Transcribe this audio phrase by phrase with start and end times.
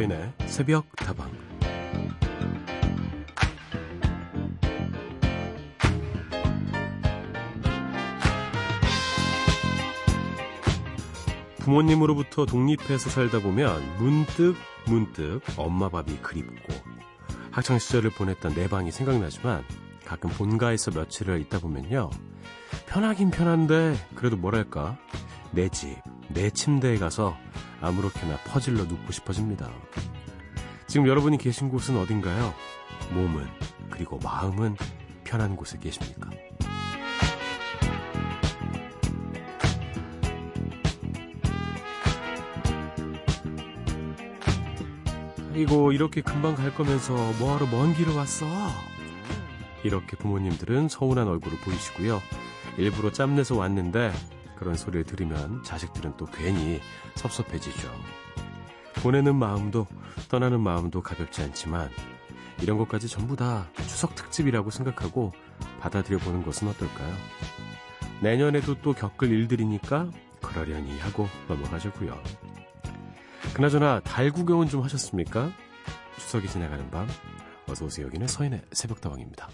[0.00, 1.30] 서인의 새벽 다방.
[11.58, 14.54] 부모님으로부터 독립해서 살다 보면 문득
[14.86, 16.72] 문득 엄마 밥이 그립고
[17.50, 19.64] 학창 시절을 보냈던 내 방이 생각나지만
[20.06, 22.08] 가끔 본가에서 며칠을 있다 보면요.
[22.86, 24.96] 편하긴 편한데 그래도 뭐랄까?
[25.52, 25.98] 내 집,
[26.30, 27.36] 내 침대에 가서
[27.80, 29.70] 아무렇게나 퍼질러 눕고 싶어집니다.
[30.86, 32.52] 지금 여러분이 계신 곳은 어딘가요?
[33.12, 33.46] 몸은
[33.90, 34.76] 그리고 마음은
[35.24, 36.30] 편한 곳에 계십니까?
[45.54, 48.46] 이고 이렇게 금방 갈 거면서 뭐하러 먼 길을 왔어?
[49.84, 52.20] 이렇게 부모님들은 서운한 얼굴을 보이시고요.
[52.78, 54.12] 일부러 짬내서 왔는데
[54.60, 56.80] 그런 소리를 들으면 자식들은 또 괜히
[57.16, 57.90] 섭섭해지죠.
[59.02, 59.86] 보내는 마음도
[60.28, 61.88] 떠나는 마음도 가볍지 않지만
[62.60, 65.32] 이런 것까지 전부 다 추석 특집이라고 생각하고
[65.80, 67.14] 받아들여 보는 것은 어떨까요?
[68.20, 70.10] 내년에도 또 겪을 일들이니까
[70.42, 72.22] 그러려니 하고 넘어가자고요.
[73.54, 75.50] 그나저나 달 구경은 좀 하셨습니까?
[76.18, 77.08] 추석이 지나가는 밤
[77.66, 79.48] 어서 오세요 여기는 서인의 새벽다방입니다.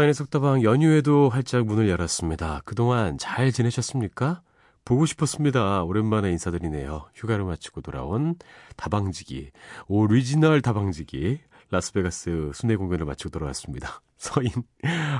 [0.00, 2.62] 서인의 속다방 연휴에도 활짝 문을 열었습니다.
[2.64, 4.40] 그동안 잘 지내셨습니까?
[4.82, 5.82] 보고 싶었습니다.
[5.82, 7.10] 오랜만에 인사드리네요.
[7.14, 8.36] 휴가를 마치고 돌아온
[8.76, 9.50] 다방지기,
[9.88, 11.40] 오리지널 다방지기,
[11.70, 14.00] 라스베가스 순회 공연을 마치고 돌아왔습니다.
[14.16, 14.48] 서인,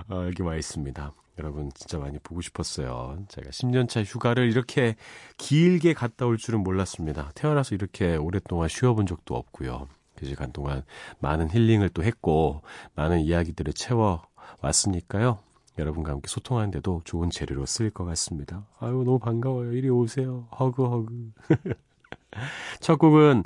[0.08, 1.12] 어, 여기 와 있습니다.
[1.38, 3.18] 여러분 진짜 많이 보고 싶었어요.
[3.28, 4.97] 제가 10년차 휴가를 이렇게
[5.36, 7.32] 길게 갔다 올 줄은 몰랐습니다.
[7.34, 9.88] 태어나서 이렇게 오랫동안 쉬어본 적도 없고요.
[10.16, 10.84] 그 시간 동안
[11.18, 12.62] 많은 힐링을 또 했고,
[12.94, 14.22] 많은 이야기들을 채워
[14.60, 15.38] 왔으니까요.
[15.78, 18.66] 여러분과 함께 소통하는데도 좋은 재료로 쓰일 것 같습니다.
[18.78, 19.72] 아유, 너무 반가워요.
[19.72, 20.46] 이리 오세요.
[20.58, 21.32] 허그, 허그.
[22.80, 23.44] 첫 곡은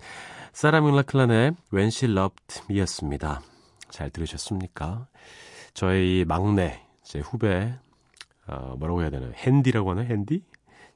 [0.53, 3.41] 사라 뮬라클란의 When She Loved Me였습니다.
[3.91, 5.07] 잘 들으셨습니까?
[5.75, 7.75] 저희 막내, 제 후배,
[8.47, 9.33] 어, 뭐라고 해야 되나요?
[9.35, 10.07] 핸디라고 하나요?
[10.07, 10.43] 핸디?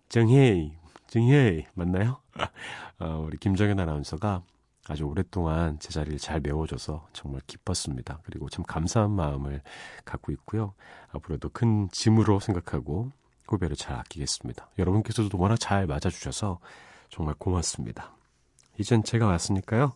[0.09, 0.73] 정혜이,
[1.09, 2.21] 정혜이, 맞나요?
[3.01, 4.43] 어, 우리 김정현 아나운서가
[4.89, 8.21] 아주 오랫동안 제 자리를 잘 메워줘서 정말 기뻤습니다.
[8.25, 9.61] 그리고 참 감사한 마음을
[10.05, 10.75] 갖고 있고요.
[11.13, 13.11] 앞으로도 큰 짐으로 생각하고
[13.47, 14.71] 후배를 잘 아끼겠습니다.
[14.79, 16.59] 여러분께서도 워낙 잘 맞아주셔서
[17.11, 18.13] 정말 고맙습니다.
[18.79, 19.93] 이젠 제가 왔으니까요.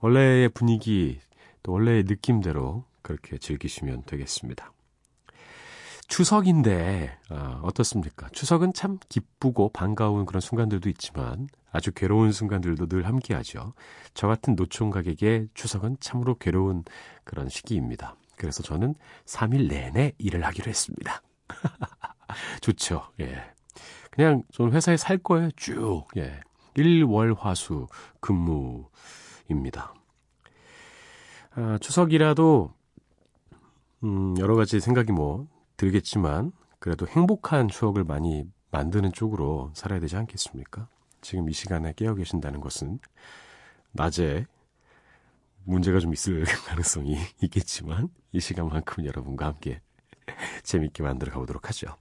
[0.00, 1.20] 원래의 분위기,
[1.62, 4.72] 또 원래의 느낌대로 그렇게 즐기시면 되겠습니다.
[6.06, 8.28] 추석인데 어, 어떻습니까?
[8.30, 13.74] 추석은 참 기쁘고 반가운 그런 순간들도 있지만 아주 괴로운 순간들도 늘 함께하죠.
[14.14, 16.84] 저 같은 노총각에게 추석은 참으로 괴로운
[17.24, 18.14] 그런 시기입니다.
[18.36, 21.20] 그래서 저는 3일 내내 일을 하기로 했습니다.
[22.62, 23.02] 좋죠.
[23.20, 23.42] 예.
[24.12, 25.50] 그냥 저는 회사에 살 거예요.
[25.56, 26.06] 쭉.
[26.16, 26.40] 예.
[26.76, 27.88] 일월화수
[28.20, 29.94] 근무입니다.
[31.56, 32.72] 아, 추석이라도
[34.04, 40.86] 음, 여러 가지 생각이 뭐 들겠지만 그래도 행복한 추억을 많이 만드는 쪽으로 살아야 되지 않겠습니까?
[41.24, 43.00] 지금 이 시간에 깨어 계신다는 것은
[43.92, 44.46] 낮에
[45.64, 49.80] 문제가 좀 있을 가능성이 있겠지만 이 시간만큼 여러분과 함께
[50.62, 51.96] 재밌게 만들어 가보도록 하죠.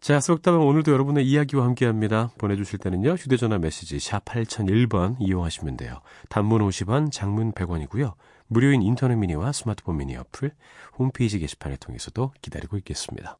[0.00, 2.30] 자, 수록다방 오늘도 여러분의 이야기와 함께합니다.
[2.38, 3.14] 보내주실 때는요.
[3.14, 6.00] 휴대전화 메시지 샵 8001번 이용하시면 돼요.
[6.30, 8.14] 단문 50원, 장문 100원이고요.
[8.46, 10.52] 무료인 인터넷 미니와 스마트폰 미니 어플,
[10.96, 13.38] 홈페이지 게시판을 통해서도 기다리고 있겠습니다.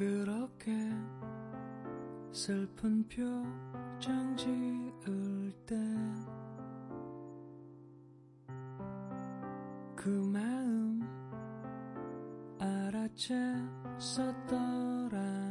[0.00, 0.72] 그렇게
[2.32, 6.26] 슬픈 표정 지을 땐
[9.94, 11.02] 그 마음
[13.98, 15.44] 썼더라면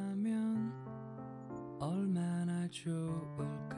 [1.80, 3.78] 얼마나 좋을까?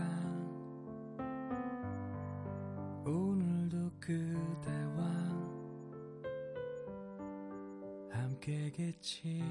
[3.05, 5.03] 오늘도 그대와
[8.11, 9.43] 함께겠지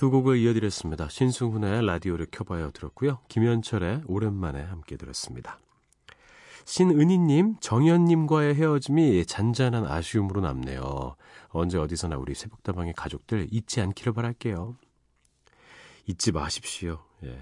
[0.00, 1.10] 두 곡을 이어드렸습니다.
[1.10, 3.18] 신승훈의 라디오를 켜봐요 들었고요.
[3.28, 5.58] 김현철의 오랜만에 함께 들었습니다.
[6.64, 11.16] 신은희님, 정현님과의 헤어짐이 잔잔한 아쉬움으로 남네요.
[11.50, 14.78] 언제 어디서나 우리 새벽다방의 가족들 잊지 않기를 바랄게요.
[16.06, 17.04] 잊지 마십시오.
[17.24, 17.38] 예.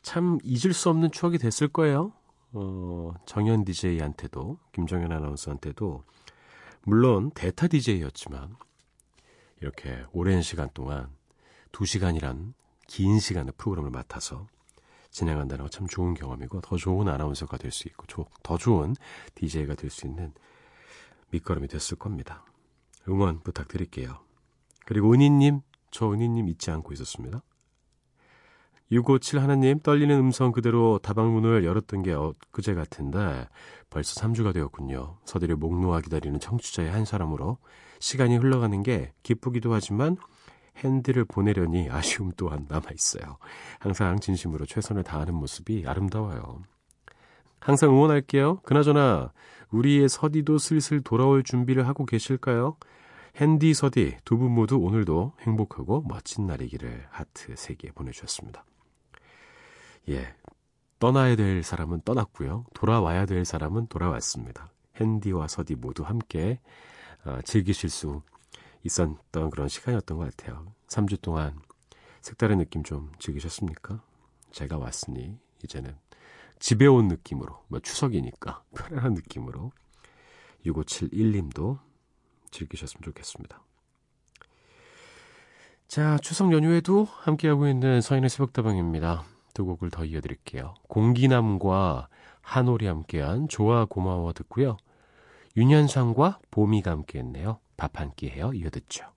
[0.00, 2.12] 참 잊을 수 없는 추억이 됐을 거예요.
[2.52, 6.04] 어, 정현 DJ한테도, 김정현 아나운서한테도,
[6.84, 8.54] 물론 대타 DJ였지만,
[9.60, 11.08] 이렇게 오랜 시간 동안
[11.74, 12.54] 2시간이란
[12.86, 14.46] 긴 시간의 프로그램을 맡아서
[15.10, 18.06] 진행한다는 건 참 좋은 경험이고 더 좋은 아나운서가 될 수 있고
[18.42, 18.94] 더 좋은
[19.34, 20.32] DJ가 될 수 있는
[21.30, 22.44] 밑거름이 됐을 겁니다.
[23.08, 24.18] 응원 부탁드릴게요.
[24.86, 25.60] 그리고 은희님,
[25.90, 27.42] 저 은희님 잊지 않고 있었습니다.
[28.92, 33.48] 657 하나님, 떨리는 음성 그대로 다방문을 열었던 게 엊그제 같은데
[33.90, 35.18] 벌써 3주가 되었군요.
[35.24, 37.58] 서들이 목 놓아 기다리는 청취자의 한 사람으로
[37.98, 40.16] 시간이 흘러가는 게 기쁘기도 하지만
[40.78, 43.38] 핸디를 보내려니 아쉬움 또한 남아있어요.
[43.78, 46.62] 항상 진심으로 최선을 다하는 모습이 아름다워요.
[47.60, 48.60] 항상 응원할게요.
[48.60, 49.32] 그나저나
[49.70, 52.76] 우리의 서디도 슬슬 돌아올 준비를 하고 계실까요?
[53.36, 58.64] 핸디 서디 두 분 모두 오늘도 행복하고 멋진 날이기를 하트 3개 보내주셨습니다.
[60.10, 60.34] 예.
[61.00, 62.64] 떠나야 될 사람은 떠났고요.
[62.74, 64.70] 돌아와야 될 사람은 돌아왔습니다.
[65.00, 66.60] 핸디와 서디 모두 함께
[67.24, 68.22] 어, 즐기실 수
[68.84, 70.72] 있었던 그런 시간이었던 것 같아요.
[70.88, 71.58] 3주 동안
[72.20, 74.02] 색다른 느낌 좀 즐기셨습니까?
[74.50, 75.96] 제가 왔으니 이제는
[76.58, 79.72] 집에 온 느낌으로, 뭐 추석이니까 편안한 느낌으로
[80.64, 81.78] 6571님도
[82.50, 83.60] 즐기셨으면 좋겠습니다.
[85.88, 89.24] 자, 추석 연휴에도 함께하고 있는 서인의 새벽다방입니다.
[89.52, 90.74] 두 곡을 더 이어드릴게요.
[90.88, 92.08] 공기남과
[92.40, 94.76] 한올이 함께한 좋아 고마워 듣고요.
[95.56, 97.60] 윤현상과 봄이가 함께했네요.
[97.76, 98.52] 밥 한끼 해요.
[98.52, 99.14] 이어듣죠.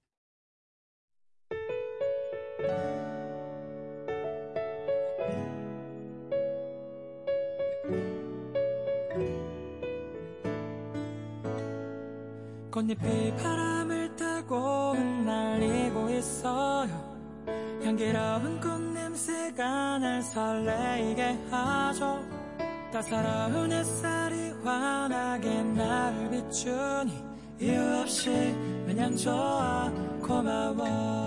[12.77, 17.17] 꽃잎이 바람을 타고 흩날리고 있어요
[17.84, 22.24] 향기로운 꽃냄새가 날 설레이게 하죠
[22.91, 27.26] 따사로운 햇살이 환하게 나를 비추니
[27.59, 28.29] 이유 없이
[28.85, 31.26] 그냥 좋아 고마워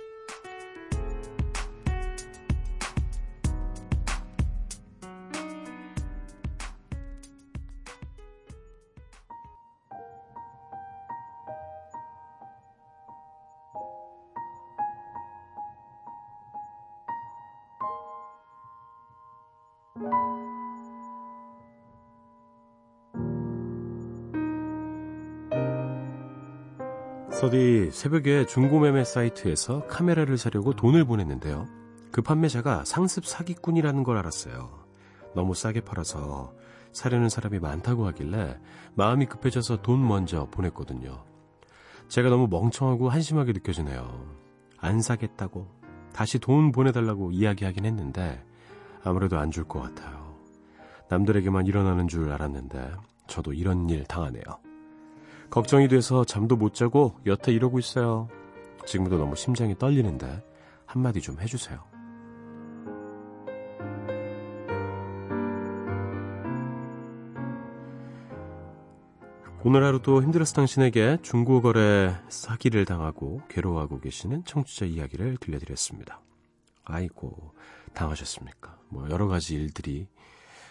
[27.41, 31.65] 서디 새벽에 중고매매 사이트에서 카메라를 사려고 돈을 보냈는데요.
[32.11, 34.69] 그 판매자가 상습 사기꾼이라는 걸 알았어요.
[35.33, 36.53] 너무 싸게 팔아서
[36.91, 38.59] 사려는 사람이 많다고 하길래
[38.93, 41.23] 마음이 급해져서 돈 먼저 보냈거든요.
[42.09, 44.23] 제가 너무 멍청하고 한심하게 느껴지네요.
[44.77, 45.67] 안 사겠다고
[46.13, 48.45] 다시 돈 보내달라고 이야기하긴 했는데
[49.03, 50.35] 아무래도 안 줄 것 같아요.
[51.09, 52.91] 남들에게만 일어나는 줄 알았는데
[53.25, 54.43] 저도 이런 일 당하네요.
[55.51, 58.29] 걱정이 돼서 잠도 못 자고 여태 이러고 있어요.
[58.85, 60.41] 지금도 너무 심장이 떨리는데
[60.85, 61.83] 한마디 좀 해주세요.
[69.63, 76.21] 오늘 하루도 힘들었을 당신에게 중고거래 사기를 당하고 괴로워하고 계시는 청취자 이야기를 들려드렸습니다.
[76.83, 77.53] 아이고,
[77.93, 78.79] 당하셨습니까?
[78.89, 80.07] 뭐, 여러 가지 일들이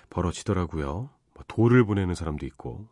[0.08, 1.10] 벌어지더라고요.
[1.34, 2.88] 뭐 돌을 보내는 사람도 있고.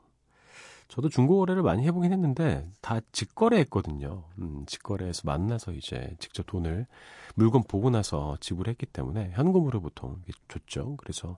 [0.89, 4.25] 저도 중고거래를 많이 해보긴 했는데, 다 직거래 했거든요.
[4.39, 6.87] 음, 직거래에서 만나서 이제 직접 돈을,
[7.35, 10.97] 물건 보고 나서 지불했기 때문에 현금으로 보통 줬죠.
[10.97, 11.37] 그래서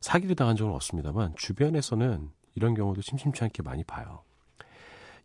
[0.00, 4.22] 사기를 당한 적은 없습니다만, 주변에서는 이런 경우도 심심치 않게 많이 봐요.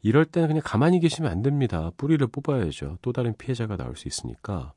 [0.03, 1.91] 이럴 때는 그냥 가만히 계시면 안 됩니다.
[1.97, 2.97] 뿌리를 뽑아야죠.
[3.01, 4.73] 또 다른 피해자가 나올 수 있으니까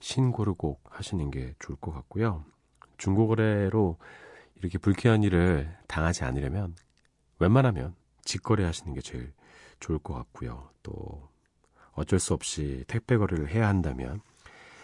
[0.00, 2.44] 신고를 꼭 하시는 게 좋을 것 같고요.
[2.96, 3.98] 중고거래로
[4.56, 6.74] 이렇게 불쾌한 일을 당하지 않으려면
[7.38, 9.32] 웬만하면 직거래 하시는 게 제일
[9.80, 10.70] 좋을 것 같고요.
[10.82, 11.28] 또
[11.92, 14.20] 어쩔 수 없이 택배 거래를 해야 한다면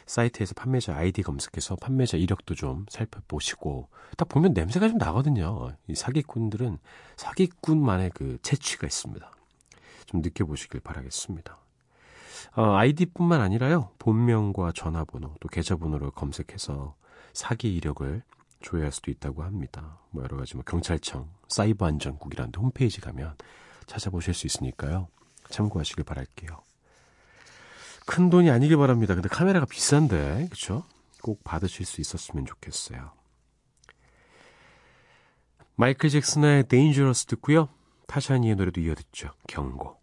[0.06, 5.73] 사이트에서 판매자 아이디 검색해서 판매자 이력도 좀 살펴보시고 딱 보면 냄새가 좀 나거든요.
[5.87, 6.78] 이 사기꾼들은
[7.16, 9.30] 사기꾼만의 그 채취가 있습니다.
[10.06, 11.59] 좀 느껴보시길 바라겠습니다.
[12.56, 13.90] 어, 아이디뿐만 아니라요.
[14.00, 16.97] 본명과 전화번호 또 계좌번호를 검색해서
[17.32, 18.23] 사기 이력을
[18.61, 19.99] 조회할 수도 있다고 합니다.
[20.11, 23.37] 뭐 여러 가지 뭐 경찰청, 사이버 안전국이라는 홈페이지 가면
[23.87, 25.09] 찾아보실 수 있으니까요.
[25.50, 26.62] 참고하시길 바랄게요.
[28.07, 29.14] 큰 돈이 아니길 바랍니다.
[29.14, 30.85] 근데 카메라가 비싼데, 그쵸?
[31.23, 33.12] 꼭 받으실 수 있었으면 좋겠어요.
[35.76, 37.69] 마이클 잭슨의 Dangerous 듣고요.
[38.07, 39.31] 타샤니의 노래도 이어 듣죠.
[39.49, 40.00] 경고.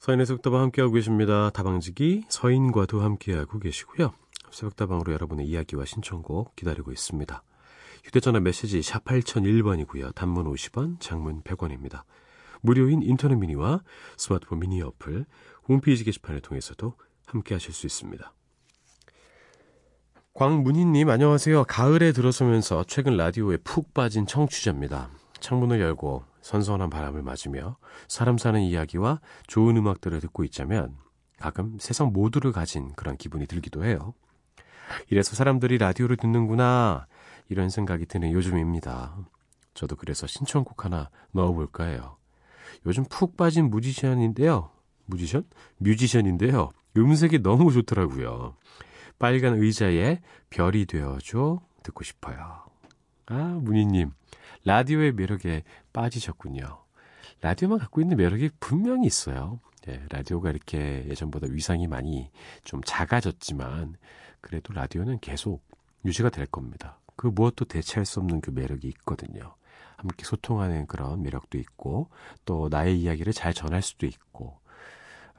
[0.00, 1.50] 서인의 속다방 함께하고 계십니다.
[1.50, 4.14] 다방지기 서인과도 함께하고 계시고요.
[4.50, 7.42] 새벽다방으로 여러분의 이야기와 신청곡 기다리고 있습니다.
[8.04, 10.14] 휴대전화 메시지 샵 8001번이고요.
[10.14, 12.04] 단문 50원, 장문 100원입니다.
[12.62, 13.82] 무료인 인터넷 미니와
[14.16, 15.26] 스마트폰 미니 어플,
[15.68, 16.94] 홈페이지 게시판을 통해서도
[17.26, 18.32] 함께하실 수 있습니다.
[20.32, 21.64] 광문희님 안녕하세요.
[21.64, 25.10] 가을에 들어서면서 최근 라디오에 푹 빠진 청취자입니다.
[25.40, 27.76] 창문을 열고 선선한 바람을 맞으며
[28.08, 30.96] 사람 사는 이야기와 좋은 음악들을 듣고 있자면
[31.38, 34.14] 가끔 세상 모두를 가진 그런 기분이 들기도 해요.
[35.08, 37.06] 이래서 사람들이 라디오를 듣는구나
[37.48, 39.16] 이런 생각이 드는 요즘입니다.
[39.74, 42.16] 저도 그래서 신청곡 하나 넣어볼까 해요.
[42.86, 44.70] 요즘 푹 빠진 뮤지션인데요.
[45.06, 45.44] 뮤지션?
[45.78, 46.70] 뮤지션인데요.
[46.96, 48.56] 음색이 너무 좋더라고요.
[49.18, 52.64] 빨간 의자에 별이 되어줘 듣고 싶어요.
[53.26, 54.10] 아, 문희님.
[54.64, 56.82] 라디오의 매력에 빠지셨군요.
[57.40, 59.60] 라디오만 갖고 있는 매력이 분명히 있어요.
[59.88, 62.30] 예, 라디오가 이렇게 예전보다 위상이 많이
[62.64, 63.96] 좀 작아졌지만
[64.40, 65.62] 그래도 라디오는 계속
[66.04, 66.98] 유지가 될 겁니다.
[67.16, 69.54] 그 무엇도 대체할 수 없는 그 매력이 있거든요.
[69.96, 72.08] 함께 소통하는 그런 매력도 있고
[72.44, 74.58] 또 나의 이야기를 잘 전할 수도 있고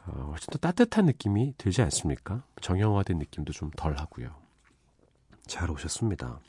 [0.05, 2.43] 어, 훨씬 더 따뜻한 느낌이 들지 않습니까?
[2.61, 4.35] 정형화된 느낌도 좀 덜 하고요.
[5.47, 6.39] 잘 오셨습니다.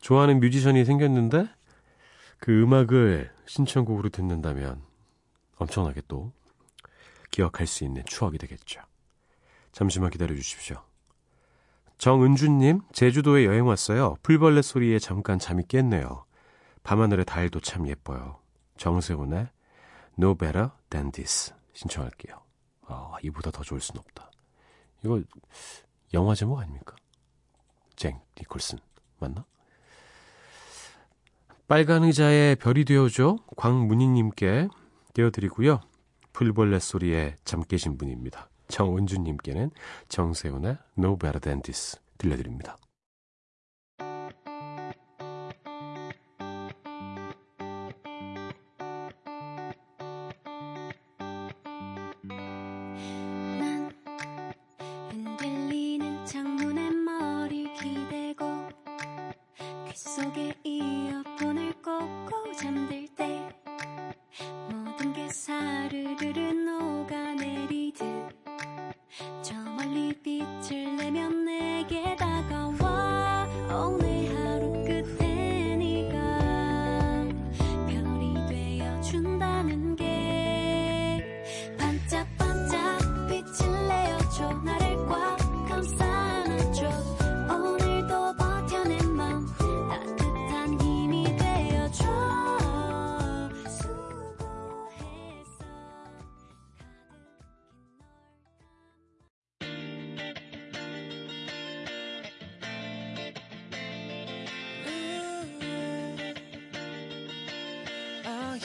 [0.00, 1.48] 좋아하는 뮤지션이 생겼는데
[2.38, 4.82] 그 음악을 신청곡으로 듣는다면
[5.56, 6.32] 엄청나게 또
[7.30, 8.80] 기억할 수 있는 추억이 되겠죠.
[9.72, 10.82] 잠시만 기다려 주십시오.
[11.98, 14.16] 정은주님, 제주도에 여행 왔어요.
[14.22, 16.24] 풀벌레 소리에 잠깐 잠이 깼네요.
[16.84, 18.38] 밤하늘의 달도 참 예뻐요.
[18.76, 19.48] 정세훈의
[20.18, 22.40] No Better Than This 신청할게요.
[22.86, 24.30] 아, 이보다 더 좋을 순 없다.
[25.04, 25.20] 이거
[26.14, 26.94] 영화 제목 아닙니까?
[27.96, 28.78] 잭 니콜슨
[29.18, 29.44] 맞나?
[31.68, 34.68] 빨간 의자에 별이 되어줘 광문희님께
[35.12, 35.80] 띄워드리고요.
[36.32, 38.48] 풀벌레 소리에 잠 깨신 분입니다.
[38.68, 39.70] 정은주님께는
[40.08, 42.78] 정세훈의 No Better Than This 들려드립니다.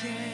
[0.03, 0.33] Yeah.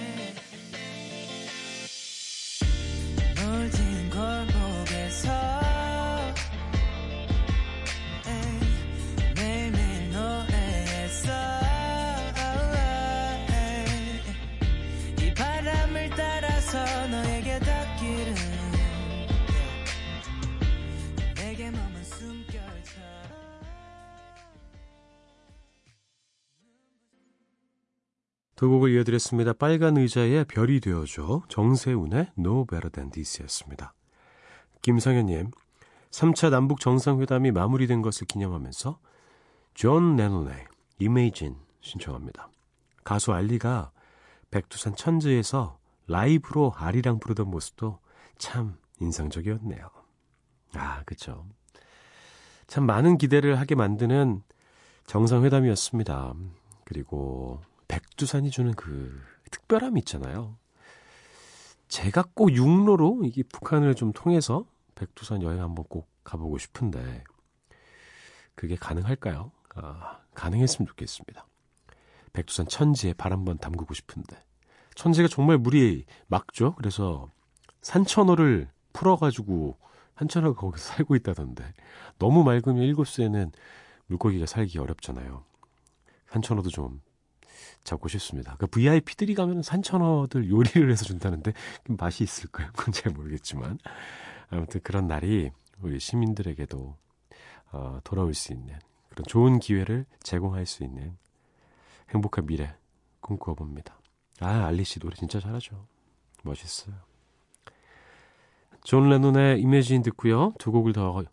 [28.59, 29.53] 두 곡을 이어드렸습니다.
[29.53, 33.93] 빨간 의자의 별이 되어줘 정세훈의 No Better Than This였습니다.
[34.81, 35.51] 김성현님
[36.11, 38.99] 3차 남북 정상회담이 마무리된 것을 기념하면서
[39.75, 40.65] 존 레논의
[40.99, 42.49] Imagine 신청합니다.
[43.05, 43.91] 가수 알리가
[44.51, 47.99] 백두산 천지에서 라이브로 아리랑 부르던 모습도
[48.37, 49.89] 참 인상적이었네요.
[50.73, 51.45] 아, 그쵸.
[52.67, 54.43] 참 많은 기대를 하게 만드는
[55.05, 56.33] 정상회담이었습니다.
[56.83, 59.21] 그리고 백두산이 주는 그
[59.51, 60.57] 특별함이 있잖아요.
[61.89, 67.23] 제가 꼭 육로로 이게 북한을 좀 통해서 백두산 여행 한번 꼭 가보고 싶은데
[68.55, 69.51] 그게 가능할까요?
[69.75, 71.45] 아, 가능했으면 좋겠습니다.
[72.31, 74.37] 백두산 천지에 발 한번 담그고 싶은데
[74.93, 76.75] 천지가 정말 물이 막죠.
[76.75, 77.31] 그래서
[77.81, 79.77] 산천어를 풀어가지고
[80.17, 81.73] 산천어가 거기서 살고 있다던데
[82.19, 83.51] 너무 맑으면 일곱수에는
[84.07, 85.43] 물고기가 살기 어렵잖아요.
[86.27, 87.01] 산천어도 좀
[87.83, 88.55] 잡고 싶습니다.
[88.57, 91.53] 그 VIP들이 가면 산천어들 요리를 해서 준다는데
[91.87, 92.69] 맛이 있을까요?
[92.75, 93.79] 그건 잘 모르겠지만
[94.49, 96.95] 아무튼 그런 날이 우리 시민들에게도
[97.71, 98.77] 어, 돌아올 수 있는
[99.09, 101.17] 그런 좋은 기회를 제공할 수 있는
[102.13, 102.75] 행복한 미래
[103.21, 103.99] 꿈꾸어 봅니다.
[104.39, 105.85] 아 알리 씨 노래 진짜 잘하죠.
[106.43, 106.95] 멋있어요.
[108.83, 110.53] 존 레논의 Imagine 듣고요.
[110.57, 111.23] 두 곡을 더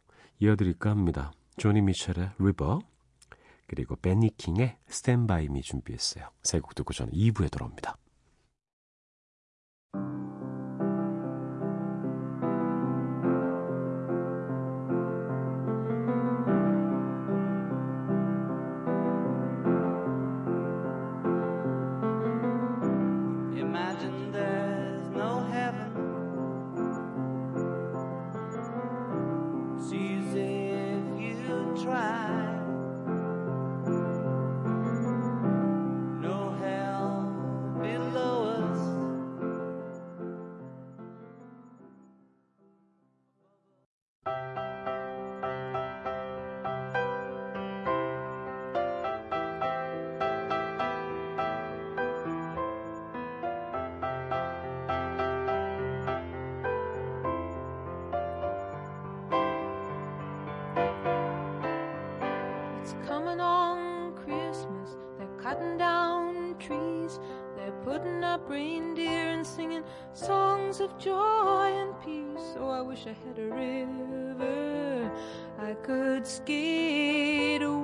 [0.40, 1.32] 이어드릴까 합니다.
[1.56, 2.80] 조니 미첼의 River
[3.66, 6.30] 그리고 베니 킹의 Stand By Me 준비했어요.
[6.42, 7.96] 세 곡 듣고 저는 2부에 돌아옵니다.
[63.26, 64.66] Cutting down trees.
[65.18, 67.18] They're cutting down trees.
[67.56, 72.54] They're putting up reindeer and singing songs of joy and peace.
[72.58, 75.10] Oh, I wish I had a river
[75.58, 77.75] I could skate away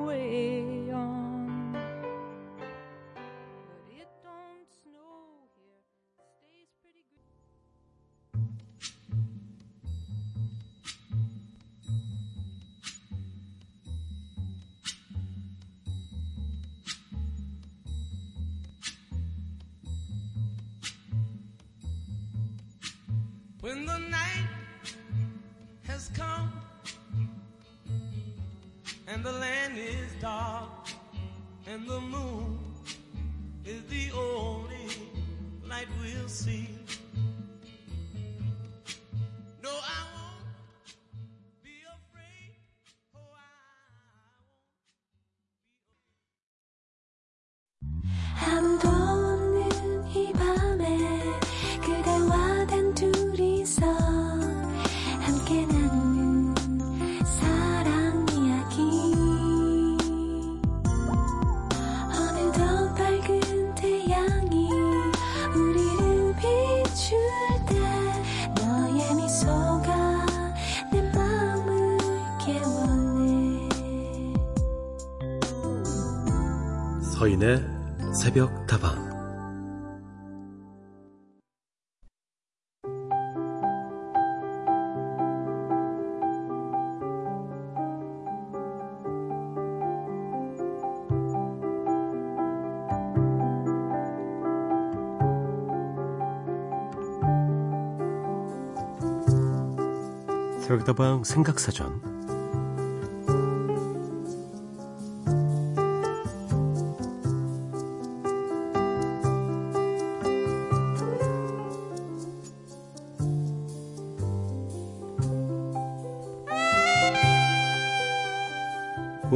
[77.22, 77.62] 서인의
[78.12, 78.96] 새벽 다방.
[100.60, 102.11] 새벽 다방 생각사전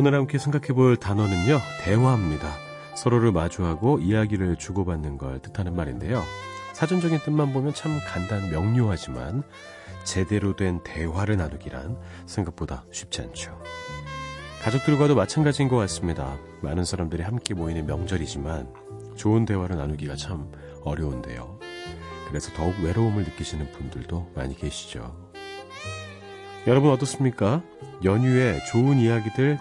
[0.07, 2.55] 오늘 함께 생각해 볼 단어는요, 대화입니다.
[2.95, 6.23] 서로를 마주하고 이야기를 주고받는 걸 뜻하는 말인데요.
[6.75, 9.43] 사전적인 뜻만 보면 참 간단 명료하지만
[10.05, 13.61] 제대로 된 대화를 나누기란 생각보다 쉽지 않죠.
[14.63, 16.39] 가족들과도 마찬가지인 것 같습니다.
[16.61, 18.73] 많은 사람들이 함께 모이는 명절이지만
[19.17, 20.53] 좋은 대화를 나누기가 참
[20.85, 21.59] 어려운데요.
[22.29, 25.17] 그래서 더욱 외로움을 느끼시는 분들도 많이 계시죠.
[26.69, 27.61] 여러분 어떻습니까?
[28.05, 29.59] 연휴에 좋은 이야기들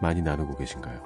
[0.00, 1.00] 많이 나누고 계신가요?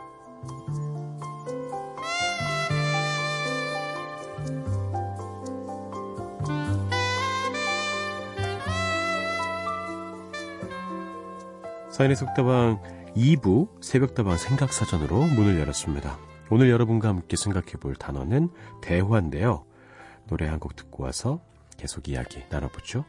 [11.91, 12.83] 사인의 속다방
[13.17, 16.19] 2부 새벽다방 생각사전으로 문을 열었습니다.
[16.51, 18.49] 오늘 여러분과 함께 생각해 볼 단어는
[18.83, 19.65] 대화인데요.
[20.29, 21.41] 노래 한 곡 듣고 와서
[21.77, 23.05] 계속 이야기 나눠보죠.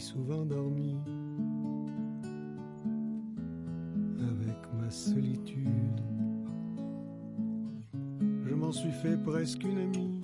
[0.00, 0.96] Souvent dormi
[4.18, 6.00] avec ma solitude.
[8.46, 10.20] Je m'en suis fait presque une amie,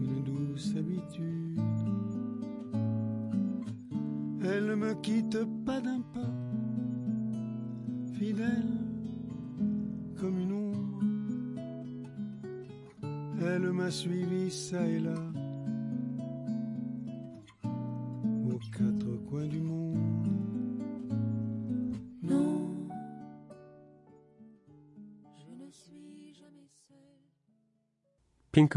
[0.00, 1.60] une douce habitude.
[4.42, 5.38] Elle ne me quitte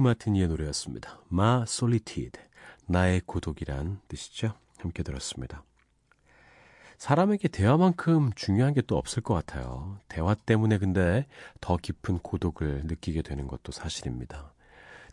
[0.08, 1.20] 마티니의 노래였습니다.
[1.28, 2.40] 마 솔리티드
[2.86, 4.54] 나의 고독이란 뜻이죠.
[4.80, 5.64] 함께 들었습니다.
[6.98, 10.00] 사람에게 대화만큼 중요한 게 또 없을 것 같아요.
[10.08, 11.28] 대화 때문에 근데
[11.60, 14.54] 더 깊은 고독을 느끼게 되는 것도 사실입니다.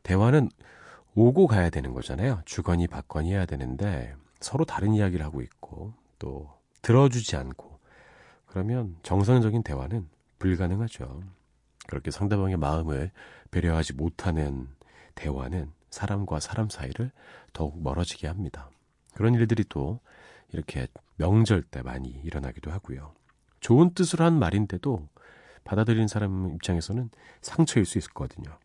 [0.04, 0.48] 대화는
[1.16, 2.40] 오고 가야 되는 거잖아요.
[2.44, 6.50] 주거니 받거니 해야 되는데 서로 다른 이야기를 하고 있고 또
[6.82, 7.80] 들어주지 않고
[8.46, 11.22] 그러면 정상적인 대화는 불가능하죠.
[11.88, 13.10] 그렇게 상대방의 마음을
[13.50, 14.68] 배려하지 못하는
[15.14, 17.10] 대화는 사람과 사람 사이를
[17.52, 18.68] 더욱 멀어지게 합니다.
[19.14, 20.00] 그런 일들이 또
[20.52, 23.14] 이렇게 명절 때 많이 일어나기도 하고요.
[23.60, 25.08] 좋은 뜻으로 한 말인데도
[25.64, 28.58] 받아들이는 사람 입장에서는 상처일 수 있거든요.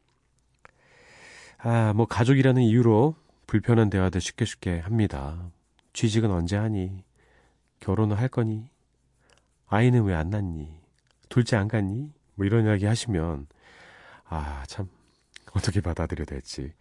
[1.59, 3.15] 아, 뭐 가족이라는 이유로
[3.47, 5.51] 불편한 대화들 쉽게 쉽게 합니다.
[5.93, 7.03] 취직은 언제 하니?
[7.79, 8.69] 결혼을 할 거니?
[9.67, 10.79] 아이는 왜 안 낳니?
[11.29, 12.11] 둘째 안 갔니?
[12.35, 13.47] 뭐 이런 이야기 하시면
[14.25, 14.89] 아, 참
[15.53, 16.73] 어떻게 받아들여야 될지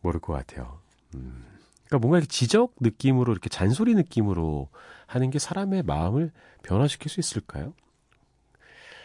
[0.00, 0.80] 모를 것 같아요.
[1.14, 1.44] 음,
[1.86, 4.68] 그러니까 뭔가 이렇게 지적 느낌으로 이렇게 잔소리 느낌으로
[5.06, 7.74] 하는 게 사람의 마음을 변화시킬 수 있을까요?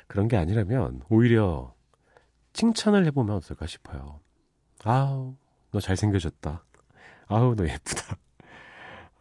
[0.07, 1.73] 그런 게 아니라면 오히려
[2.53, 4.19] 칭찬을 해보면 어떨까 싶어요.
[4.83, 5.35] 아우,
[5.71, 6.63] 너 잘생겨졌다.
[7.27, 8.17] 아우, 너 예쁘다.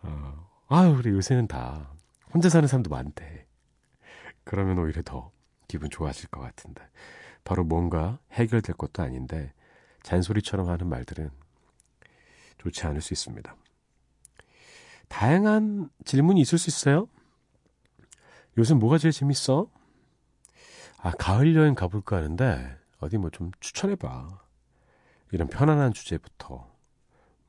[0.03, 1.93] 어, 아우, 그래, 요새는 다
[2.35, 3.47] 혼자 사는 사람도 많대.
[4.45, 5.31] 그러면 오히려 더
[5.69, 6.83] 기분 좋아질 것 같은데.
[7.45, 9.53] 바로 뭔가 해결될 것도 아닌데,
[10.03, 11.31] 잔소리처럼 하는 말들은
[12.59, 13.57] 좋지 않을 수 있습니다.
[15.09, 17.09] 다양한 질문이 있을 수 있어요?
[18.57, 19.69] 요즘 뭐가 제일 재밌어?
[20.99, 24.41] 아, 가을 여행 가볼까 하는데, 어디 뭐 좀 추천해봐.
[25.33, 26.71] 이런 편안한 주제부터,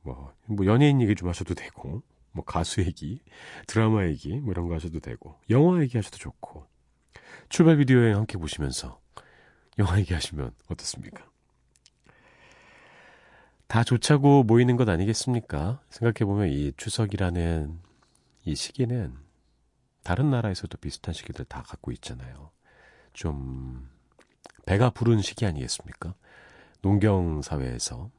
[0.02, 2.02] 뭐, 뭐 연예인 얘기 좀 하셔도 되고,
[2.32, 3.20] 뭐 가수 얘기,
[3.66, 6.66] 드라마 얘기, 뭐 이런 거 하셔도 되고, 영화 얘기 하셔도 좋고,
[7.48, 9.00] 출발 비디오 여행 함께 보시면서
[9.78, 11.24] 영화 얘기 하시면 어떻습니까?
[13.66, 15.80] 다 좋자고 모이는 것 아니겠습니까?
[15.90, 17.80] 생각해보면 이 추석이라는
[18.44, 19.16] 이 시기는
[20.04, 22.50] 다른 나라에서도 비슷한 시기들 다 갖고 있잖아요.
[23.14, 23.90] 좀
[24.66, 26.14] 배가 부른 시기 아니겠습니까?
[26.82, 28.10] 농경 사회에서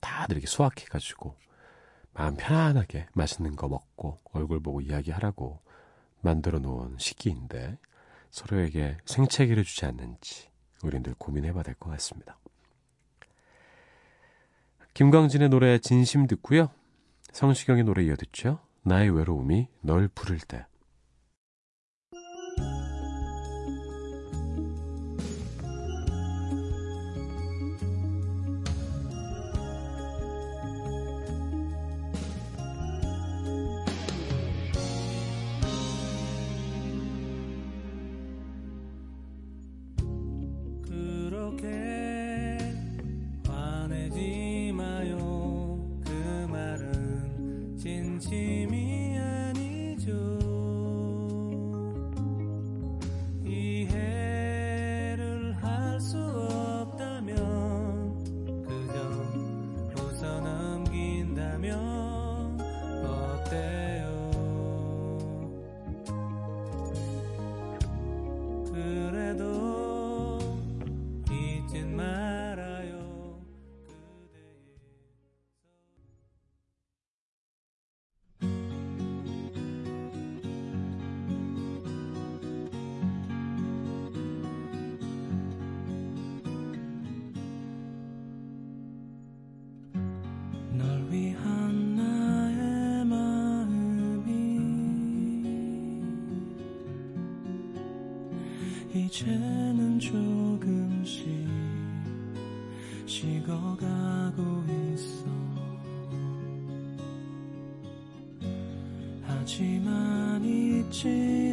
[0.00, 1.36] 다들 이렇게 수확해가지고
[2.12, 5.60] 마음 편안하게 맛있는 거 먹고 얼굴 보고 이야기하라고
[6.22, 7.78] 만들어 놓은 시기인데
[8.30, 10.48] 서로에게 생채기를 주지 않는지
[10.86, 12.38] 우리들 고민해봐야 될 것 같습니다.
[14.94, 16.70] 김광진의 노래 진심 듣고요.
[17.32, 18.60] 성시경의 노래 이어 듣죠.
[18.82, 20.66] 나의 외로움이 널 부를 때.
[41.60, 41.83] 그
[99.14, 101.24] 이제는 조금씩
[103.06, 104.42] 식어가고
[104.92, 105.24] 있어.
[109.22, 110.24] 하지만
[110.94, 111.43] 않았지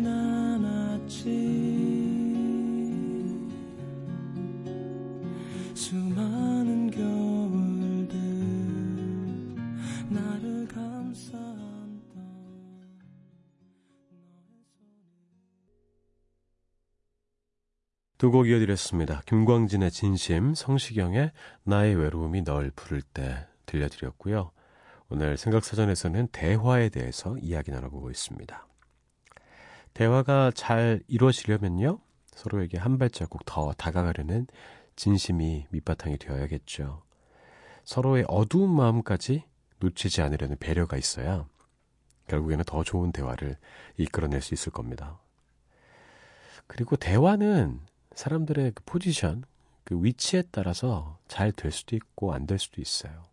[18.21, 19.23] 두 곡 이어드렸습니다.
[19.25, 21.31] 김광진의 진심, 성시경의
[21.63, 24.51] 나의 외로움이 널 부를 때 들려드렸고요.
[25.09, 28.67] 오늘 생각사전에서는 대화에 대해서 이야기 나눠보고 있습니다.
[29.95, 31.99] 대화가 잘 이루어지려면요.
[32.35, 34.45] 서로에게 한 발자국 더 다가가려는
[34.95, 37.01] 진심이 밑바탕이 되어야겠죠.
[37.85, 39.45] 서로의 어두운 마음까지
[39.79, 41.47] 놓치지 않으려는 배려가 있어야
[42.27, 43.57] 결국에는 더 좋은 대화를
[43.97, 45.19] 이끌어낼 수 있을 겁니다.
[46.67, 47.81] 그리고 대화는
[48.15, 49.43] 사람들의 그 포지션,
[49.83, 53.25] 그 위치에 따라서 잘 될 수도 있고 안 될 수도 있어요.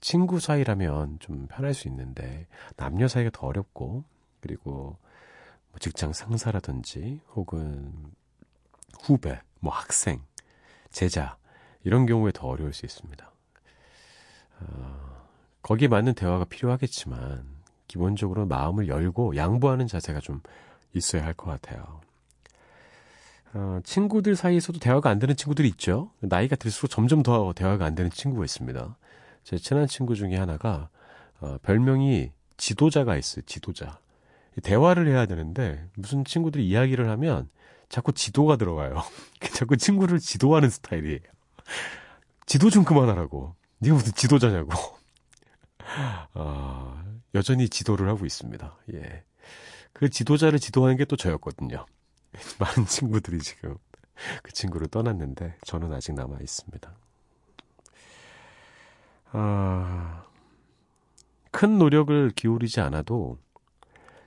[0.00, 4.04] 친구 사이라면 좀 편할 수 있는데 남녀 사이가 더 어렵고
[4.40, 4.96] 그리고
[5.70, 7.92] 뭐 직장 상사라든지 혹은
[9.02, 10.20] 후배, 뭐 학생,
[10.90, 11.36] 제자
[11.84, 13.32] 이런 경우에 더 어려울 수 있습니다.
[14.60, 15.26] 어,
[15.62, 17.46] 거기에 맞는 대화가 필요하겠지만
[17.88, 20.40] 기본적으로 마음을 열고 양보하는 자세가 좀
[20.94, 22.01] 있어야 할 것 같아요.
[23.54, 26.10] 어, 친구들 사이에서도 대화가 안 되는 친구들이 있죠.
[26.20, 28.96] 나이가 들수록 점점 더 대화가 안 되는 친구가 있습니다.
[29.44, 30.88] 제 친한 친구 중에 하나가
[31.40, 33.44] 어, 별명이 지도자가 있어요.
[33.46, 33.98] 지도자.
[34.62, 37.48] 대화를 해야 되는데 무슨 친구들이 이야기를 하면
[37.88, 39.02] 자꾸 지도가 들어가요.
[39.54, 41.20] 자꾸 친구를 지도하는 스타일이에요.
[42.46, 43.54] 지도 좀 그만하라고.
[43.80, 44.70] 네가 무슨 지도자냐고.
[46.34, 47.02] 아,
[47.34, 48.78] 여전히 지도를 하고 있습니다.
[48.94, 49.24] 예.
[49.92, 51.84] 그 지도자를 지도하는 게 또 저였거든요.
[52.58, 53.76] 많은 친구들이 지금
[54.42, 56.94] 그 친구를 떠났는데 저는 아직 남아 있습니다.
[59.32, 60.24] 아,
[61.50, 63.38] 큰 노력을 기울이지 않아도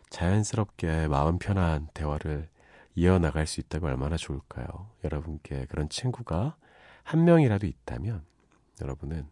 [0.09, 2.49] 자연스럽게 마음 편한 대화를
[2.95, 4.89] 이어나갈 수 있다면 얼마나 좋을까요?
[5.03, 6.55] 여러분께 그런 친구가
[7.03, 8.23] 한 명이라도 있다면
[8.81, 9.27] 여러분은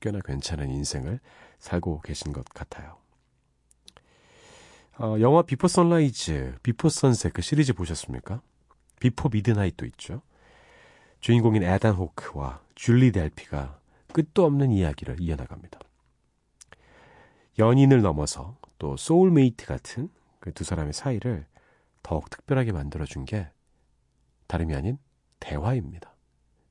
[0.00, 1.20] 꽤나 괜찮은 인생을
[1.58, 2.96] 살고 계신 것 같아요.
[5.00, 8.42] 어, 영화 Before Sunrise, Before Sunset 그 시리즈 보셨습니까?
[9.00, 10.22] Before Midnight도 있죠.
[11.20, 13.78] 주인공인 에단 호크와 줄리 델피가
[14.12, 15.78] 끝도 없는 이야기를 이어나갑니다.
[17.58, 21.46] 연인을 넘어서 또 소울메이트 같은 그 두 사람의 사이를
[22.02, 23.50] 더욱 특별하게 만들어준 게
[24.46, 24.98] 다름이 아닌
[25.40, 26.14] 대화입니다.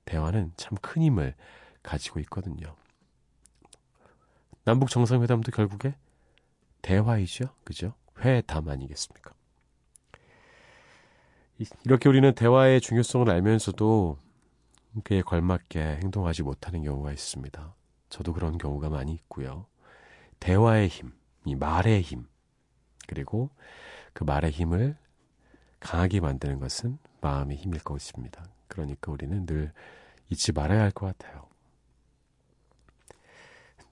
[0.06, 1.36] 대화는 참 큰 힘을
[1.84, 2.76] 가지고 있거든요.
[4.64, 5.96] 남북 정상회담도 결국에
[6.82, 7.46] 대화이죠.
[7.64, 7.94] 그죠?
[8.20, 9.32] 회담 아니겠습니까?
[11.86, 14.18] 이렇게 우리는 대화의 중요성을 알면서도
[15.04, 17.76] 그에 걸맞게 행동하지 못하는 경우가 있습니다.
[18.10, 19.66] 저도 그런 경우가 많이 있고요.
[20.40, 21.14] 대화의 힘,
[21.46, 22.28] 이 말의 힘,
[23.08, 23.50] 그리고
[24.14, 24.98] 그 말의 힘을
[25.80, 28.44] 강하게 만드는 것은 마음의 힘일 것입니다.
[28.68, 29.72] 그러니까 우리는 늘
[30.30, 31.48] 잊지 말아야 할 것 같아요.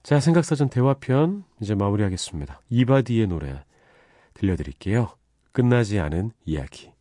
[0.02, 2.60] 자, 생각사전 대화편 이제 마무리하겠습니다.
[2.68, 3.64] 이바디의 노래
[4.36, 5.16] 들려드릴게요.
[5.52, 6.92] 끝나지 않은 이야기.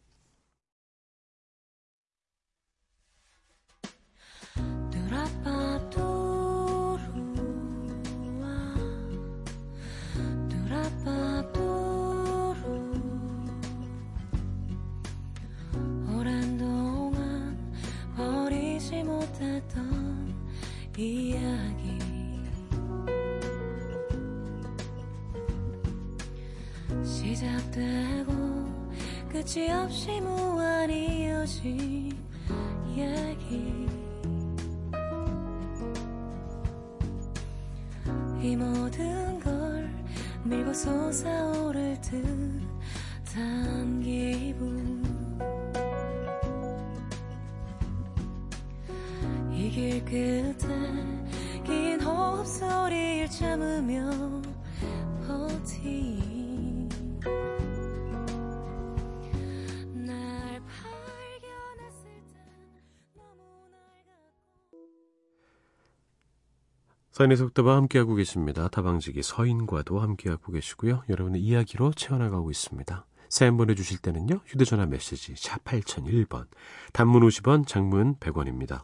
[20.98, 21.65] 이야
[27.36, 28.32] 시작되고
[29.30, 32.18] 끝이 없이 무한히 이어진
[32.96, 33.86] 얘기.
[38.42, 39.90] 이 모든 걸
[40.46, 42.00] 밀고 솟아오를
[43.26, 45.04] 듯한 기분.
[49.52, 50.56] 이 길 끝에
[51.66, 54.10] 긴 호흡 소리를 참으며
[55.28, 56.35] 버티
[67.16, 68.68] 서인의 속도와 함께하고 계십니다.
[68.68, 71.04] 다방지기 서인과도 함께하고 계시고요.
[71.08, 73.06] 여러분의 이야기로 채워나가고 있습니다.
[73.30, 74.42] 사연 보내주실 때는요.
[74.46, 76.48] 휴대전화 메시지 샵 8001번,
[76.92, 78.84] 단문 50원, 장문 100원입니다.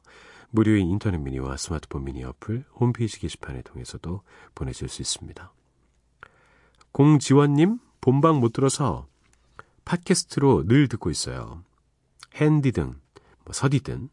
[0.49, 4.21] 무료인 인터넷 미니와 스마트폰 미니 어플, 홈페이지 게시판을 통해서도
[4.55, 5.51] 보내실 수 있습니다.
[6.93, 9.07] 공지원님, 본방 못 들어서
[9.83, 11.65] 팟캐스트로 늘 듣고 있어요.
[12.35, 12.85] 핸디든,
[13.43, 14.07] 뭐 서디든,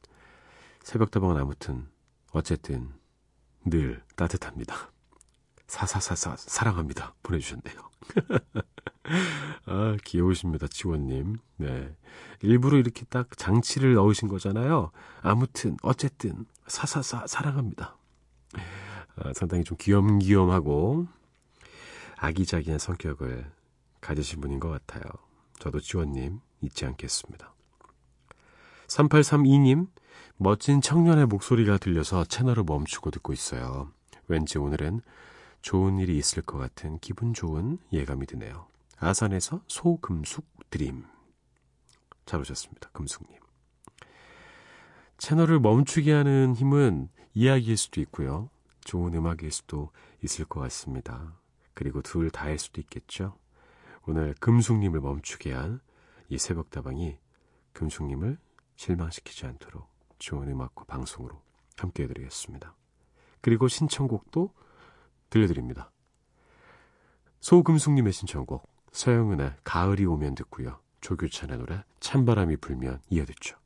[0.83, 1.87] 새벽다방은 아무튼,
[2.33, 2.98] 어쨌든,
[3.70, 4.90] 늘 따뜻합니다.
[5.66, 7.14] 사사사사 사랑합니다.
[7.22, 7.90] 보내주셨네요.
[9.66, 11.38] 아, 귀여우십니다, 지원님.
[11.57, 11.94] 네.
[12.42, 14.90] 일부러 이렇게 딱 장치를 넣으신 거잖아요.
[15.22, 17.96] 아무튼, 어쨌든, 사사사 사랑합니다.
[19.16, 21.07] 아, 상당히 좀 귀염귀염하고
[22.16, 23.50] 아기자기한 성격을
[24.00, 25.02] 가지신 분인 것 같아요.
[25.59, 27.52] 저도 지원님 잊지 않겠습니다.
[28.87, 29.88] 3832님,
[30.38, 33.90] 멋진 청년의 목소리가 들려서 채널을 멈추고 듣고 있어요.
[34.29, 35.01] 왠지 오늘은
[35.62, 38.66] 좋은 일이 있을 것 같은 기분 좋은 예감이 드네요.
[38.98, 41.05] 아산에서 소금숙 드림.
[42.24, 42.90] 잘 오셨습니다.
[42.90, 43.38] 금숙님.
[45.18, 48.48] 채널을 멈추게 하는 힘은 이야기일 수도 있고요.
[48.85, 49.90] 좋은 음악일 수도
[50.22, 51.35] 있을 것 같습니다.
[51.74, 53.37] 그리고 둘 다일 수도 있겠죠.
[54.07, 55.81] 오늘 금숙님을 멈추게 한
[56.31, 57.18] 이 새벽다방이
[57.72, 58.38] 금숙님을
[58.77, 59.88] 실망시키지 않도록
[60.18, 61.40] 좋은 음악과 방송으로
[61.76, 62.74] 함께 해드리겠습니다.
[63.40, 64.52] 그리고 신청곡도
[65.31, 65.90] 들려드립니다.
[67.40, 70.81] 소금숙님의 신청곡 서영은의 가을이 오면 듣고요.
[71.00, 73.57] 조규찬의 노래 찬바람이 불면 이어듣죠.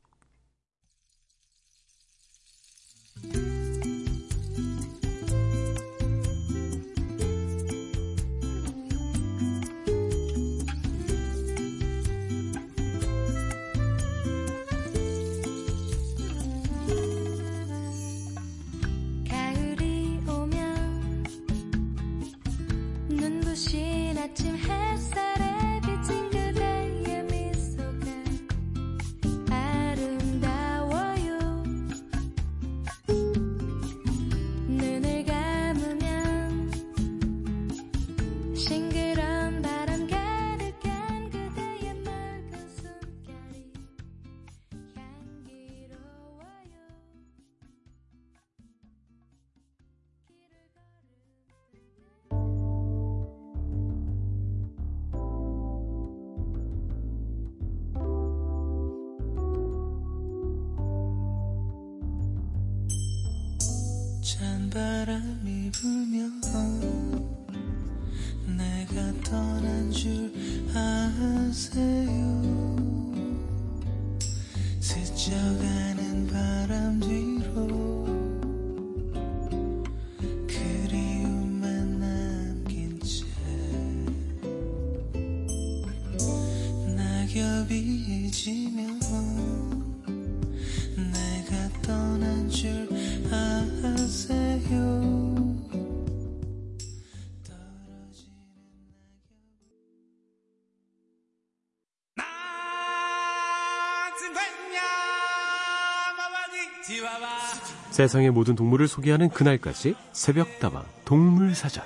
[107.93, 111.83] 세상의 모든 동물을 소개하는 그날까지 새벽다방 동물사전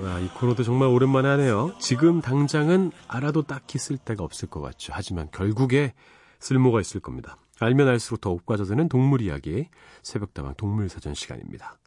[0.00, 1.72] 와, 이 코너도 정말 오랜만에 하네요.
[1.78, 4.92] 지금 당장은 알아도 딱히 쓸 데가 없을 것 같죠.
[4.94, 5.94] 하지만 결국에
[6.40, 7.38] 쓸모가 있을 겁니다.
[7.58, 9.68] 알면 알수록 더욱 빠져드는 동물 이야기
[10.02, 11.78] 새벽다방 동물사전 시간입니다.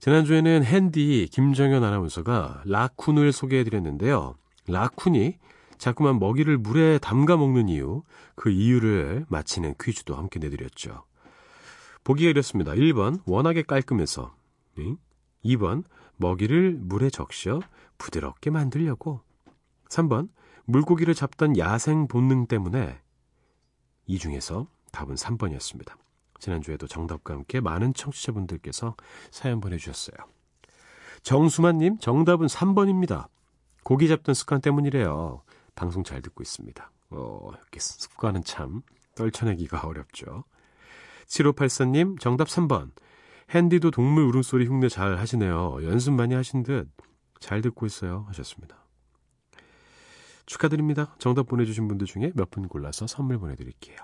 [0.00, 4.34] 지난주에는 핸디 김정현 아나운서가 라쿤을 소개해드렸는데요.
[4.68, 5.38] 라쿤이
[5.78, 8.02] 자꾸만 먹이를 물에 담가 먹는 이유,
[8.34, 11.04] 그 이유를 맞히는 퀴즈도 함께 내드렸죠.
[12.04, 12.72] 보기가 이렇습니다.
[12.72, 14.34] 1번, 워낙에 깔끔해서.
[15.44, 15.84] 2번,
[16.16, 17.60] 먹이를 물에 적셔
[17.98, 19.20] 부드럽게 만들려고.
[19.88, 20.28] 3번,
[20.64, 23.00] 물고기를 잡던 야생 본능 때문에.
[24.06, 25.94] 이 중에서 답은 3번이었습니다.
[26.40, 28.96] 지난주에도 정답과 함께 많은 청취자분들께서
[29.30, 30.16] 사연 보내주셨어요.
[31.22, 33.28] 정수만님, 정답은 3번입니다.
[33.82, 35.42] 고기 잡던 습관 때문이래요.
[35.74, 36.90] 방송 잘 듣고 있습니다.
[37.10, 38.82] 어, 이렇게 습관은 참
[39.14, 40.44] 떨쳐내기가 어렵죠.
[41.26, 42.90] 7584님, 정답 3번.
[43.50, 45.78] 핸디도 동물 울음소리 흉내 잘 하시네요.
[45.84, 46.90] 연습 많이 하신 듯
[47.40, 48.24] 잘 듣고 있어요.
[48.28, 48.76] 하셨습니다.
[50.46, 51.14] 축하드립니다.
[51.18, 53.96] 정답 보내주신 분들 중에 몇 분 골라서 선물 보내드릴게요.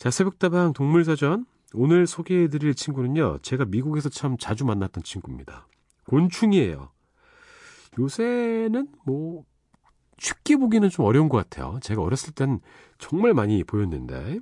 [0.00, 1.44] 자, 새벽다방 동물사전.
[1.74, 5.68] 오늘 소개해드릴 친구는요, 제가 미국에서 참 자주 만났던 친구입니다.
[6.06, 6.90] 곤충이에요.
[7.98, 9.44] 요새는 뭐,
[10.16, 11.78] 쉽게 보기는 좀 어려운 것 같아요.
[11.82, 12.60] 제가 어렸을 땐
[12.96, 14.40] 정말 많이 보였는데,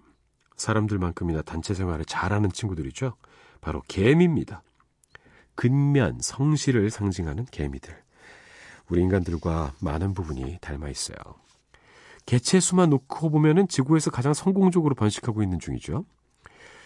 [0.55, 3.17] 사람들만큼이나 단체 생활을 잘하는 친구들이죠.
[3.61, 4.63] 바로 개미입니다.
[5.57, 8.01] 근면, 성실을 상징하는 개미들.
[8.91, 11.17] 우리 인간들과 많은 부분이 닮아 있어요.
[12.29, 16.05] 개체 수만 놓고 보면은 지구에서 가장 성공적으로 번식하고 있는 중이죠.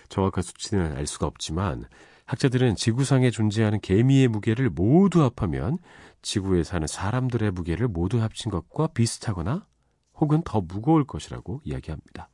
[0.09, 1.86] 정확한 수치는 알 수가 없지만
[2.26, 5.78] 학자들은 지구상에 존재하는 개미의 무게를 모두 합하면
[6.22, 9.66] 지구에 사는 사람들의 무게를 모두 합친 것과 비슷하거나
[10.14, 12.28] 혹은 더 무거울 것이라고 이야기합니다.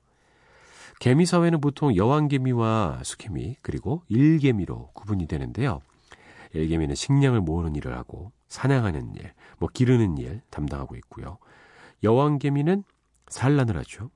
[1.00, 5.80] 개미 사회는 보통 여왕개미와 수개미 그리고 일개미로 구분이 되는데요.
[6.52, 11.38] 일개미는 식량을 모으는 일을 하고 사냥하는 일, 뭐 기르는 일 담당하고 있고요.
[12.02, 12.84] 여왕개미는
[13.31, 14.11] 산란을 하죠.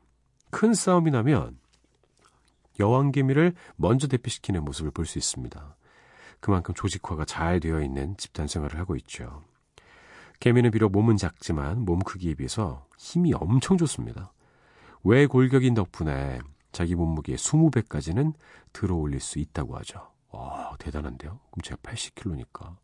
[0.51, 1.59] 큰 싸움이 나면
[2.81, 5.77] 여왕개미를 먼저 대피시키는 모습을 볼 수 있습니다.
[6.41, 9.43] 그만큼 조직화가 잘 되어 있는 집단 생활을 하고 있죠.
[10.41, 14.33] 개미는 비록 몸은 작지만 몸 크기에 비해서 힘이 엄청 좋습니다.
[15.05, 16.41] 외골격인 덕분에
[16.73, 18.35] 자기 몸무게의 20배까지는
[18.73, 20.11] 들어 올릴 수 있다고 하죠.
[20.31, 21.39] 와, 대단한데요?
[21.51, 22.77] 그럼 제가 80kg니까.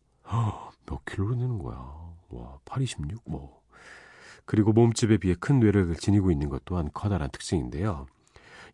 [0.85, 1.75] 몇 킬로로 되는 거야?
[2.29, 3.23] 와, 8, 26?
[3.25, 3.58] 뭐.
[4.49, 8.07] 그리고 몸집에 비해 큰 뇌를 지니고 있는 것 또한 커다란 특징인데요.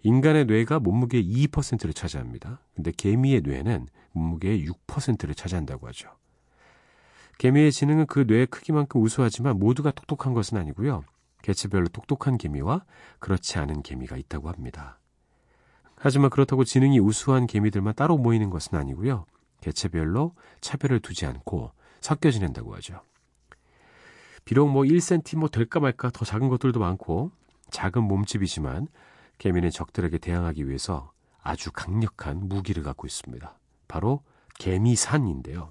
[0.04, 2.62] 인간의 뇌가 몸무게의 2%를 차지합니다.
[2.74, 6.12] 근데 개미의 뇌는 몸무게의 6%를 차지한다고 하죠.
[7.40, 11.04] 개미의 지능은 그 뇌의 크기만큼 우수하지만 모두가 똑똑한 것은 아니고요.
[11.42, 12.86] 개체별로 똑똑한 개미와
[13.20, 14.98] 그렇지 않은 개미가 있다고 합니다.
[15.98, 19.26] 하지만 그렇다고 지능이 우수한 개미들만 따로 모이는 것은 아니고요.
[19.60, 23.02] 개체별로 차별을 두지 않고 섞여 지낸다고 하죠.
[24.46, 27.32] 비록 뭐 1cm 뭐 될까 말까 더 작은 것들도 많고
[27.72, 28.88] 작은 몸집이지만
[29.40, 33.58] 개미는 적들에게 대항하기 위해서 아주 강력한 무기를 갖고 있습니다.
[33.88, 34.22] 바로
[34.60, 35.70] 개미산인데요.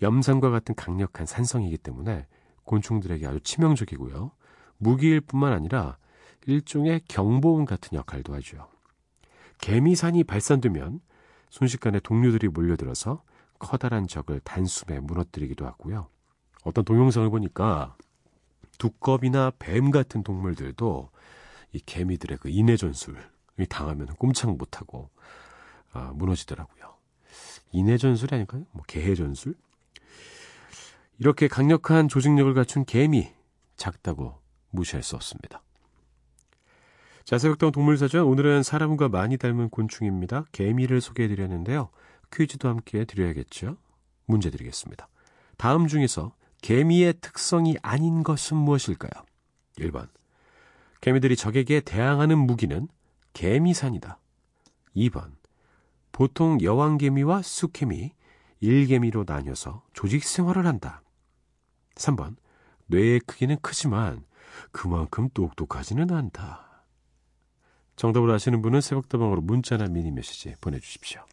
[0.00, 2.26] 염산과 같은 강력한 산성이기 때문에
[2.64, 4.32] 곤충들에게 아주 치명적이고요.
[4.78, 5.98] 무기일 뿐만 아니라
[6.46, 8.68] 일종의 경보음 같은 역할도 하죠.
[9.58, 11.00] 개미산이 발산되면
[11.50, 13.22] 순식간에 동료들이 몰려들어서
[13.58, 16.08] 커다란 적을 단숨에 무너뜨리기도 하고요.
[16.62, 17.96] 어떤 동영상을 보니까
[18.78, 21.10] 두꺼비나 뱀 같은 동물들도
[21.72, 23.18] 이 개미들의 그 인해 전술이
[23.68, 25.10] 당하면 꼼짝 못하고
[25.92, 26.94] 아, 무너지더라고요.
[27.72, 28.64] 인해 전술이 아닐까요?
[28.72, 29.54] 뭐 개해 전술?
[31.18, 33.32] 이렇게 강력한 조직력을 갖춘 개미
[33.76, 34.40] 작다고
[34.70, 35.62] 무시할 수 없습니다.
[37.24, 40.46] 자, 새벽동 동물사전 오늘은 사람과 많이 닮은 곤충입니다.
[40.52, 41.90] 개미를 소개해드렸는데요.
[42.32, 43.76] 퀴즈도 함께 드려야겠죠.
[44.26, 45.08] 문제 드리겠습니다.
[45.56, 49.10] 다음 중에서 개미의 특성이 아닌 것은 무엇일까요?
[49.78, 50.08] 1번.
[51.00, 52.88] 개미들이 적에게 대항하는 무기는
[53.34, 54.18] 개미산이다.
[54.96, 55.32] 2번.
[56.12, 58.12] 보통 여왕개미와 쑥개미,
[58.60, 61.02] 일개미로 나뉘어서 조직 생활을 한다.
[61.96, 62.36] 3번.
[62.86, 64.24] 뇌의 크기는 크지만
[64.70, 66.84] 그만큼 똑똑하지는 않다.
[67.96, 71.24] 정답을 아시는 분은 새벽다방으로 문자나 미니 메시지 보내주십시오.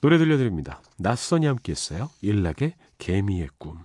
[0.00, 0.82] 노래 들려드립니다.
[0.98, 2.10] 낯선이 함께 했어요.
[2.22, 3.84] 일락의 개미의 꿈.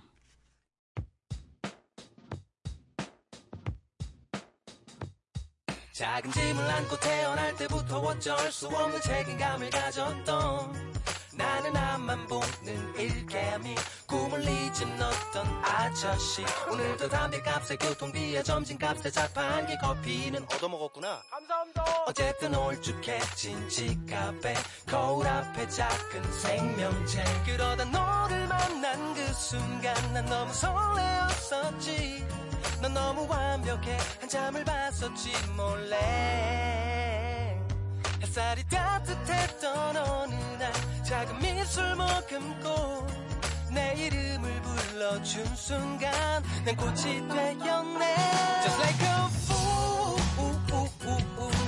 [5.90, 10.97] 작은 짐을 안고 태어날 때부터 어쩔 수 없는 책임감을 가졌던
[11.38, 13.76] 나는 앞만 보는 일개미.
[14.08, 16.44] 꿈을 잊은 어떤 아저씨.
[16.68, 21.22] 오늘도 담배값에 교통비에 점심값에 자판기 커피는 얻어먹었구나.
[21.30, 21.84] 감사합니다.
[22.08, 24.54] 어쨌든 올쭉해진 지갑에
[24.90, 27.22] 거울 앞에 작은 생명체.
[27.46, 32.26] 그러다 너를 만난 그 순간 난 너무 설레었었지.
[32.82, 33.96] 넌 너무 완벽해.
[34.20, 36.97] 한참을 봤었지 몰래
[38.38, 40.72] 햇살이 따뜻했던 어느 날
[41.02, 43.04] 작은 미술 머금고
[43.72, 48.14] 내 이름을 불러준 순간 난 꽃이 되었네.
[48.62, 50.20] Just like a fool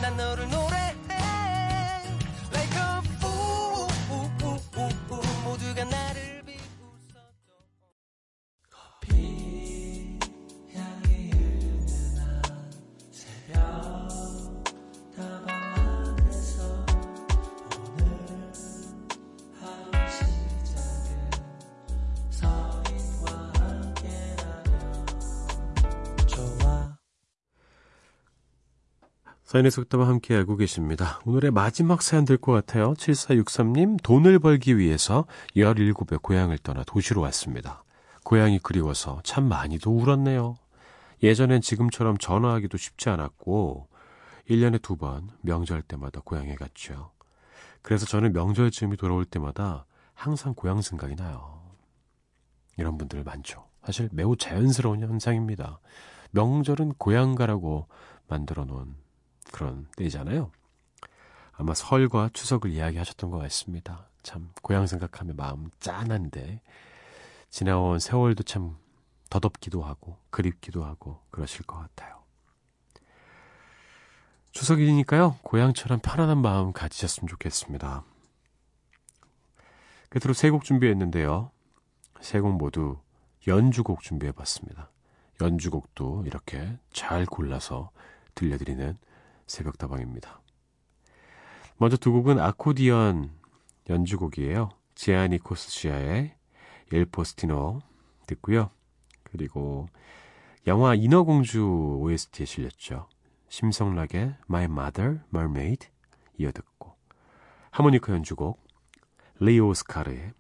[0.01, 0.70] 난 너를 노
[29.51, 31.19] 사연의 속담과 함께 알고 계십니다.
[31.25, 32.95] 오늘의 마지막 사연 될 것 같아요.
[32.95, 35.27] 7463님, 돈을 벌기 위해서
[35.57, 37.83] 17의 고향을 떠나 도시로 왔습니다.
[38.23, 40.55] 고향이 그리워서 참 많이도 울었네요.
[41.25, 43.89] 예전엔 지금처럼 전화하기도 쉽지 않았고,
[44.49, 47.11] 1년에 두 번 명절 때마다 고향에 갔죠.
[47.83, 49.85] 그래서 저는 명절쯤이 돌아올 때마다
[50.15, 51.61] 항상 고향 생각이 나요.
[52.77, 53.67] 이런 분들 많죠.
[53.85, 55.81] 사실 매우 자연스러운 현상입니다.
[56.31, 57.89] 명절은 고향 가라고
[58.29, 58.95] 만들어 놓은
[59.53, 60.51] 그런 때이잖아요.
[61.53, 64.09] 아마 설과 추석을 이야기하셨던 것 같습니다.
[64.23, 66.61] 참 고향 생각하면 마음 짠한데
[67.51, 68.77] 지나온 세월도 참
[69.29, 72.21] 더덥기도 하고 그립기도 하고 그러실 것 같아요.
[74.53, 75.39] 추석이니까요.
[75.43, 78.05] 고향처럼 편안한 마음 가지셨으면 좋겠습니다.
[80.11, 81.51] 끝으로 세 곡 준비했는데요.
[82.21, 82.99] 세 곡 모두
[83.47, 84.91] 연주곡 준비해봤습니다.
[85.41, 87.91] 연주곡도 이렇게 잘 골라서
[88.35, 88.99] 들려드리는
[89.51, 90.41] 새벽다방입니다.
[91.77, 93.31] 먼저 두 곡은 아코디언
[93.89, 94.71] 연주곡이에요.
[94.95, 96.35] 지아니 코스시아의
[96.93, 97.81] 일 포스티노
[98.27, 98.71] 듣고요.
[99.25, 99.89] 그리고
[100.67, 103.09] 영화 인어공주 OST에 실렸죠.
[103.49, 105.89] 심성락의 My Mother Mermaid
[106.39, 106.95] 이어 듣고
[107.71, 108.63] 하모니카 연주곡
[109.41, 110.33] 리오 스카르의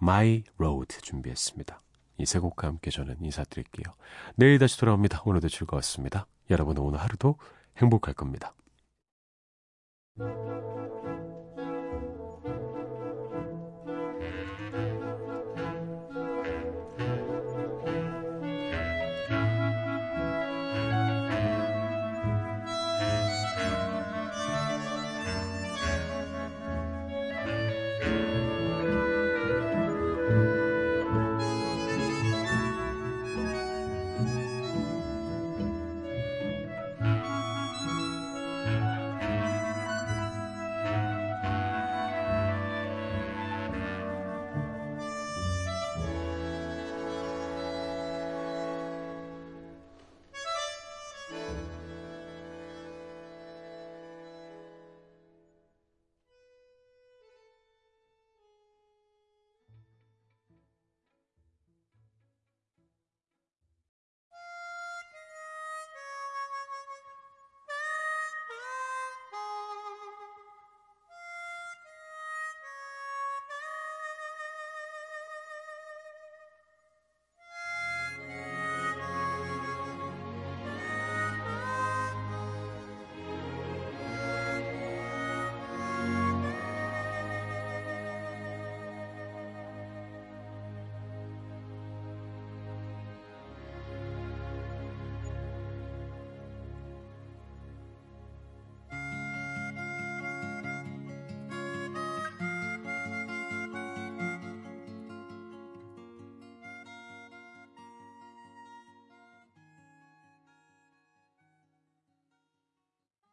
[0.00, 1.82] My Road 준비했습니다.
[2.18, 3.94] 이 세 곡과 함께 저는 인사드릴게요.
[4.36, 5.22] 내일 다시 돌아옵니다.
[5.26, 6.26] 오늘도 즐거웠습니다.
[6.50, 7.36] 여러분 오늘 하루도
[7.76, 8.54] 행복할 겁니다.